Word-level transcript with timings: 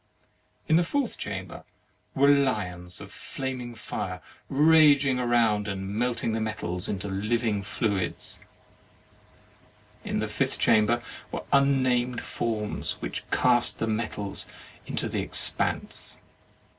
In 0.67 0.77
the 0.77 0.83
fourth 0.83 1.15
chamber 1.19 1.63
were 2.15 2.27
lions 2.27 2.97
27 2.97 2.97
THE 2.97 2.97
MARRIAGE 2.97 2.99
OF 3.01 3.05
of 3.05 3.11
flaming 3.11 3.75
fire 3.75 4.21
raging 4.49 5.19
around 5.19 5.67
and 5.67 5.89
melting 5.93 6.31
the 6.33 6.41
metals 6.41 6.89
into 6.89 7.07
living 7.07 7.61
fluids. 7.61 8.39
In 10.03 10.17
the 10.17 10.27
fifth 10.27 10.57
chamber 10.57 11.03
were 11.31 11.43
unnamed 11.53 12.23
forms, 12.23 12.93
which 12.93 13.29
cast 13.29 13.77
the 13.77 13.85
metals 13.85 14.47
into 14.87 15.07
the 15.07 15.21
expanse. 15.21 16.17